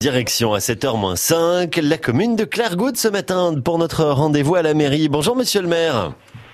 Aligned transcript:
Direction 0.00 0.54
à 0.54 0.58
7h-5, 0.58 1.80
la 1.80 1.98
commune 1.98 2.36
de 2.36 2.44
Clairgoutte 2.44 2.96
ce 2.96 3.08
matin 3.08 3.52
pour 3.64 3.78
notre 3.78 4.04
rendez-vous 4.04 4.54
à 4.54 4.62
la 4.62 4.72
mairie. 4.72 5.08
Bonjour 5.08 5.34
monsieur 5.34 5.60
le 5.60 5.66
maire. 5.66 6.12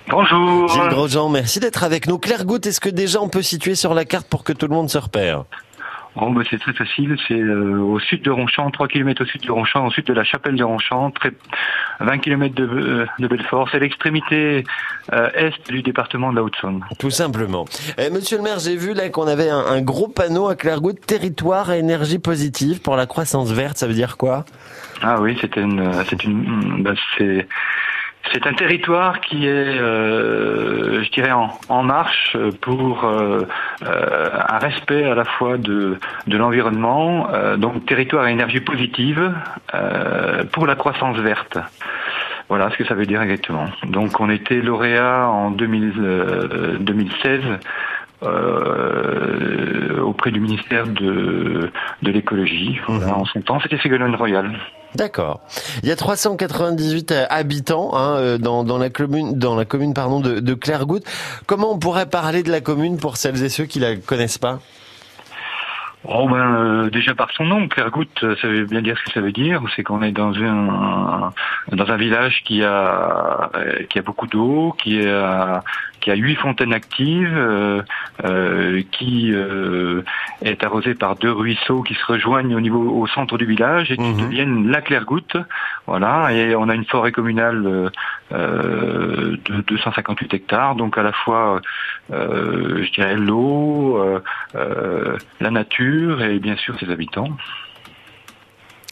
Bonjour. 0.09 0.67
Gilles 0.67 0.89
Grosjean, 0.89 1.29
merci 1.29 1.59
d'être 1.59 1.83
avec 1.83 2.07
nous. 2.07 2.17
Clairgoutte, 2.17 2.65
est-ce 2.65 2.79
que 2.79 2.89
déjà 2.89 3.21
on 3.21 3.29
peut 3.29 3.43
situer 3.43 3.75
sur 3.75 3.93
la 3.93 4.03
carte 4.03 4.25
pour 4.25 4.43
que 4.43 4.51
tout 4.51 4.67
le 4.67 4.73
monde 4.73 4.89
se 4.89 4.97
repère? 4.97 5.45
Oh, 6.17 6.29
bah, 6.29 6.43
c'est 6.49 6.59
très 6.59 6.73
facile, 6.73 7.17
c'est 7.27 7.39
euh, 7.39 7.77
au 7.79 7.99
sud 7.99 8.21
de 8.21 8.31
Ronchamp, 8.31 8.71
3 8.71 8.87
km 8.87 9.23
au 9.23 9.25
sud 9.25 9.41
de 9.41 9.51
Ronchamp, 9.51 9.85
au 9.87 9.91
sud 9.91 10.05
de 10.05 10.13
la 10.13 10.23
chapelle 10.23 10.55
de 10.55 10.63
Ronchamp, 10.63 11.11
très, 11.11 11.31
20 11.99 12.19
km 12.19 12.55
de, 12.55 12.63
euh, 12.63 13.05
de 13.19 13.27
Belfort. 13.27 13.67
C'est 13.71 13.79
l'extrémité 13.79 14.63
euh, 15.11 15.29
est 15.33 15.69
du 15.69 15.81
département 15.81 16.31
de 16.31 16.37
la 16.37 16.43
Haute-Saône. 16.43 16.85
Tout 16.99 17.09
simplement. 17.09 17.65
Eh, 17.97 18.09
monsieur 18.09 18.37
le 18.37 18.43
maire, 18.43 18.59
j'ai 18.59 18.77
vu 18.77 18.93
là 18.93 19.09
qu'on 19.09 19.27
avait 19.27 19.49
un, 19.49 19.59
un 19.59 19.81
gros 19.81 20.07
panneau 20.07 20.47
à 20.47 20.55
Clairgoutte, 20.55 21.05
territoire 21.05 21.69
à 21.69 21.77
énergie 21.77 22.19
positive 22.19 22.81
pour 22.81 22.95
la 22.95 23.07
croissance 23.07 23.51
verte, 23.51 23.77
ça 23.77 23.87
veut 23.87 23.93
dire 23.93 24.15
quoi? 24.15 24.45
Ah 25.01 25.19
oui, 25.19 25.37
c'était 25.41 25.61
une, 25.61 25.91
c'est 26.09 26.23
une, 26.23 26.81
bah, 26.81 26.93
c'est 27.17 27.45
c'est 28.33 28.47
un 28.47 28.53
territoire 28.53 29.21
qui 29.21 29.45
est, 29.45 29.77
euh, 31.19 31.21
dirais, 31.21 31.31
en, 31.31 31.49
en 31.69 31.83
marche 31.83 32.37
pour 32.61 33.03
euh, 33.05 33.43
euh, 33.83 34.29
un 34.47 34.57
respect 34.57 35.03
à 35.03 35.15
la 35.15 35.25
fois 35.25 35.57
de, 35.57 35.97
de 36.27 36.37
l'environnement, 36.37 37.27
euh, 37.33 37.57
donc 37.57 37.85
territoire 37.85 38.25
à 38.25 38.31
énergie 38.31 38.59
positive 38.59 39.33
euh, 39.73 40.43
pour 40.51 40.67
la 40.67 40.75
croissance 40.75 41.17
verte. 41.17 41.57
Voilà 42.47 42.69
ce 42.69 42.77
que 42.77 42.85
ça 42.85 42.93
veut 42.93 43.05
dire 43.05 43.21
exactement. 43.21 43.65
Donc 43.83 44.19
on 44.19 44.29
était 44.29 44.61
lauréat 44.61 45.27
en 45.27 45.51
2000, 45.51 45.93
euh, 45.97 46.77
2016 46.79 47.41
euh, 48.23 49.99
auprès 50.01 50.31
du 50.31 50.39
ministère 50.39 50.87
de, 50.87 51.71
de 52.01 52.11
l'écologie. 52.11 52.79
Voilà, 52.87 53.17
En 53.17 53.25
son 53.25 53.41
temps, 53.41 53.59
c'était 53.59 53.77
Ségolène 53.77 54.15
Royal. 54.15 54.51
D'accord. 54.95 55.41
Il 55.83 55.89
y 55.89 55.91
a 55.91 55.95
398 55.95 57.13
habitants 57.29 57.95
hein, 57.95 58.15
euh, 58.17 58.37
dans, 58.37 58.63
dans 58.63 58.77
la 58.77 58.89
commune, 58.89 59.37
dans 59.37 59.55
la 59.55 59.65
commune 59.65 59.93
pardon, 59.93 60.19
de, 60.19 60.39
de. 60.39 60.57
Comment 61.45 61.73
on 61.73 61.77
pourrait 61.77 62.05
parler 62.05 62.43
de 62.43 62.51
la 62.51 62.61
commune 62.61 62.97
pour 62.97 63.17
celles 63.17 63.43
et 63.43 63.49
ceux 63.49 63.65
qui 63.65 63.79
la 63.79 63.95
connaissent 63.95 64.37
pas? 64.37 64.59
Oh 66.07 66.27
ben 66.29 66.35
euh, 66.55 66.89
déjà 66.89 67.15
par 67.15 67.31
son 67.31 67.45
nom, 67.45 67.67
Clairgoutte, 67.67 68.23
euh, 68.23 68.35
ça 68.41 68.47
veut 68.47 68.65
bien 68.65 68.81
dire 68.81 68.97
ce 68.97 69.03
que 69.03 69.11
ça 69.11 69.21
veut 69.21 69.31
dire. 69.31 69.61
C'est 69.75 69.83
qu'on 69.83 70.01
est 70.03 70.11
dans 70.11 70.33
un 70.37 71.31
dans 71.71 71.89
un 71.91 71.97
village 71.97 72.43
qui 72.45 72.63
a 72.63 73.49
euh, 73.55 73.83
qui 73.89 73.97
a 73.99 74.01
beaucoup 74.03 74.27
d'eau, 74.27 74.75
qui 74.77 75.05
a 75.05 75.63
qui 76.01 76.11
a 76.11 76.15
huit 76.15 76.35
fontaines 76.35 76.73
actives, 76.73 77.33
euh, 77.35 77.81
euh, 78.23 78.83
qui 78.91 79.31
euh, 79.33 80.03
est 80.43 80.63
arrosé 80.63 80.93
par 80.93 81.15
deux 81.15 81.31
ruisseaux 81.31 81.81
qui 81.81 81.95
se 81.95 82.05
rejoignent 82.05 82.53
au 82.55 82.61
niveau 82.61 82.81
au 83.01 83.07
centre 83.07 83.37
du 83.39 83.45
village 83.45 83.91
et 83.91 83.97
qui 83.97 84.03
Mhm. 84.03 84.21
deviennent 84.21 84.69
la 84.69 84.81
Clairgoutte. 84.81 85.37
Voilà, 85.87 86.31
et 86.33 86.55
on 86.55 86.67
a 86.67 86.73
une 86.73 86.85
forêt 86.85 87.11
communale 87.11 87.63
euh, 87.67 87.89
euh, 88.31 89.37
de 89.45 89.61
258 89.67 90.33
hectares, 90.33 90.75
donc 90.75 90.97
à 90.97 91.03
la 91.03 91.11
fois, 91.13 91.61
euh, 92.11 92.83
je 92.83 92.91
dirais, 92.91 93.15
l'eau, 93.15 93.97
euh, 93.97 94.19
euh, 94.55 95.17
la 95.39 95.51
nature 95.51 96.23
et 96.23 96.39
bien 96.39 96.55
sûr 96.57 96.75
ses 96.79 96.89
habitants. 96.89 97.29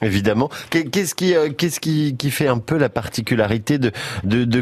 Évidemment. 0.01 0.49
Qu'est- 0.69 0.89
Qu'est-ce 0.89 1.15
qui, 1.15 1.33
euh, 1.33 1.49
qu'est-ce 1.49 1.79
qui, 1.79 2.17
qui 2.17 2.29
fait 2.29 2.47
un 2.47 2.57
peu 2.59 2.77
la 2.77 2.89
particularité 2.89 3.77
de, 3.77 3.91
de, 4.23 4.43
de 4.43 4.61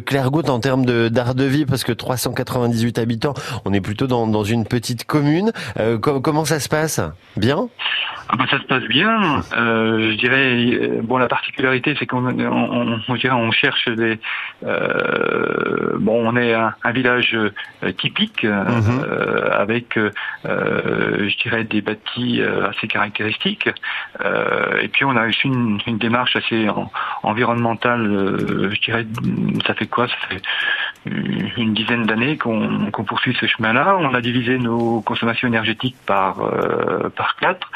en 0.49 0.59
termes 0.59 0.85
de- 0.85 1.09
d'art 1.09 1.35
de 1.35 1.45
vie 1.45 1.65
Parce 1.65 1.83
que 1.83 1.91
398 1.91 2.99
habitants, 2.99 3.33
on 3.65 3.73
est 3.73 3.81
plutôt 3.81 4.07
dans, 4.07 4.27
dans 4.27 4.43
une 4.43 4.65
petite 4.65 5.05
commune. 5.05 5.51
Euh, 5.79 5.97
com- 5.97 6.21
comment 6.21 6.45
ça 6.45 6.59
se 6.59 6.69
passe? 6.69 7.01
Bien? 7.37 7.69
Ah 8.29 8.37
ben, 8.37 8.45
ça 8.47 8.59
se 8.59 8.63
passe 8.65 8.83
bien. 8.85 9.43
Euh, 9.57 10.11
je 10.11 10.17
dirais, 10.17 10.55
euh, 10.55 11.01
bon, 11.03 11.17
la 11.17 11.27
particularité, 11.27 11.95
c'est 11.99 12.05
qu'on 12.05 12.25
on, 12.25 12.39
on, 12.39 12.99
on 13.07 13.15
dirait, 13.15 13.33
on 13.35 13.51
cherche 13.51 13.87
des. 13.89 14.19
euh, 14.63 15.97
bon, 15.99 16.29
on 16.29 16.35
est 16.37 16.53
un, 16.53 16.73
un 16.83 16.91
village 16.91 17.35
euh, 17.35 17.91
typique 17.91 18.45
euh, 18.45 18.63
Mhm. 18.63 19.03
avec, 19.51 19.97
euh, 19.97 20.09
je 20.45 21.37
dirais, 21.43 21.63
des 21.63 21.81
bâtis 21.81 22.41
assez 22.69 22.87
caractéristiques. 22.87 23.69
Euh, 24.23 24.79
et 24.81 24.87
puis, 24.87 25.03
on 25.05 25.15
a 25.17 25.27
aussi 25.27 25.47
une, 25.47 25.79
une 25.87 25.97
démarche 25.97 26.35
assez 26.35 26.69
en- 26.69 26.89
environnementale. 27.23 28.01
euh, 28.05 28.71
je 28.73 28.81
dirais, 28.81 29.05
ça 29.67 29.73
fait 29.73 29.87
quoi? 29.87 30.07
Ça 30.07 30.15
fait 30.29 30.41
une 31.05 31.73
dizaine 31.73 32.05
d'années 32.05 32.37
qu'on 32.37 33.03
poursuit 33.05 33.35
ce 33.39 33.45
chemin-là. 33.47 33.97
On 33.99 34.13
a 34.13 34.21
divisé 34.21 34.57
nos 34.57 35.01
consommations 35.01 35.47
énergétiques 35.47 35.95
par 36.05 36.39
euh, 36.41 37.09
par 37.09 37.35
quatre. 37.37 37.70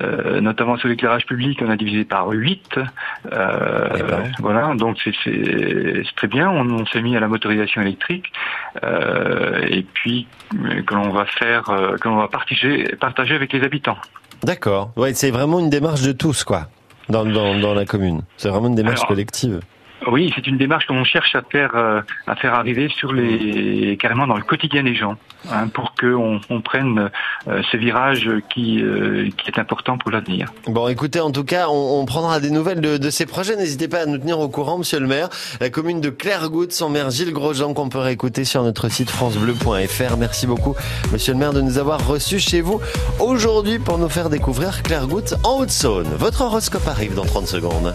Euh, 0.00 0.40
notamment 0.40 0.76
sur 0.76 0.88
l'éclairage 0.88 1.26
public, 1.26 1.60
on 1.62 1.70
a 1.70 1.76
divisé 1.76 2.04
par 2.04 2.28
8. 2.28 2.78
Euh, 3.32 3.88
ben. 4.08 4.32
Voilà, 4.40 4.74
donc 4.74 4.98
c'est 5.02 5.12
très 6.16 6.26
bien. 6.28 6.48
On, 6.50 6.68
on 6.70 6.86
s'est 6.86 7.02
mis 7.02 7.16
à 7.16 7.20
la 7.20 7.28
motorisation 7.28 7.82
électrique 7.82 8.32
euh, 8.84 9.60
et 9.68 9.82
puis 9.82 10.26
euh, 10.54 10.82
que 10.82 10.94
l'on 10.94 11.10
va 11.10 11.26
faire, 11.26 11.70
euh, 11.70 11.96
que 11.96 12.08
l'on 12.08 12.16
va 12.16 12.28
partager, 12.28 12.84
partager 13.00 13.34
avec 13.34 13.52
les 13.52 13.62
habitants. 13.62 13.98
D'accord. 14.42 14.92
Ouais, 14.96 15.14
c'est 15.14 15.30
vraiment 15.30 15.58
une 15.58 15.70
démarche 15.70 16.02
de 16.02 16.12
tous, 16.12 16.44
quoi, 16.44 16.68
dans, 17.08 17.24
dans, 17.24 17.58
dans 17.58 17.74
la 17.74 17.84
commune. 17.84 18.22
C'est 18.36 18.48
vraiment 18.48 18.68
une 18.68 18.76
démarche 18.76 19.00
Alors, 19.00 19.08
collective. 19.08 19.60
Oui, 20.10 20.32
c'est 20.34 20.46
une 20.46 20.56
démarche 20.56 20.86
que 20.86 20.92
l'on 20.94 21.04
cherche 21.04 21.34
à 21.34 21.42
faire 21.42 21.72
euh, 21.74 22.00
à 22.26 22.34
faire 22.34 22.54
arriver 22.54 22.88
sur 22.88 23.12
les 23.12 23.96
carrément 24.00 24.26
dans 24.26 24.36
le 24.36 24.42
quotidien 24.42 24.82
des 24.82 24.94
gens, 24.94 25.16
hein, 25.50 25.68
pour 25.68 25.94
qu'on 25.94 26.40
on 26.48 26.60
prenne 26.62 27.10
euh, 27.46 27.62
ce 27.70 27.76
virage 27.76 28.30
qui 28.48 28.82
euh, 28.82 29.28
qui 29.36 29.50
est 29.50 29.58
important 29.58 29.98
pour 29.98 30.10
l'avenir. 30.10 30.50
Bon, 30.66 30.88
écoutez, 30.88 31.20
en 31.20 31.30
tout 31.30 31.44
cas, 31.44 31.68
on, 31.68 32.00
on 32.00 32.06
prendra 32.06 32.40
des 32.40 32.50
nouvelles 32.50 32.80
de, 32.80 32.96
de 32.96 33.10
ces 33.10 33.26
projets. 33.26 33.56
N'hésitez 33.56 33.86
pas 33.88 34.02
à 34.02 34.06
nous 34.06 34.16
tenir 34.18 34.40
au 34.40 34.48
courant, 34.48 34.78
monsieur 34.78 34.98
le 34.98 35.06
maire. 35.06 35.28
La 35.60 35.68
commune 35.68 36.00
de 36.00 36.08
Clairgoutte, 36.08 36.72
son 36.72 36.88
maire 36.88 37.10
Gilles 37.10 37.32
Grosjean, 37.32 37.74
qu'on 37.74 37.90
peut 37.90 37.98
réécouter 37.98 38.44
sur 38.44 38.62
notre 38.62 38.88
site 38.88 39.10
francebleu.fr. 39.10 40.16
Merci 40.16 40.46
beaucoup, 40.46 40.74
monsieur 41.12 41.34
le 41.34 41.38
maire, 41.38 41.52
de 41.52 41.60
nous 41.60 41.76
avoir 41.76 42.06
reçus 42.06 42.38
chez 42.38 42.62
vous 42.62 42.80
aujourd'hui 43.20 43.78
pour 43.78 43.98
nous 43.98 44.08
faire 44.08 44.30
découvrir 44.30 44.82
Clairgoutte 44.82 45.34
en 45.44 45.60
Haute-Saône. 45.60 46.08
Votre 46.16 46.42
horoscope 46.42 46.88
arrive 46.88 47.14
dans 47.14 47.26
30 47.26 47.46
secondes. 47.46 47.94